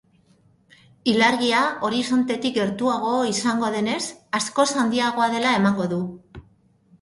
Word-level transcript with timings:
Ilargia 1.11 1.59
horizontetik 1.89 2.57
gertuago 2.61 3.11
izango 3.33 3.69
denez, 3.77 3.99
askoz 4.41 4.67
handiagoa 4.87 5.29
dela 5.37 5.53
emango 5.61 5.89
du. 5.95 6.01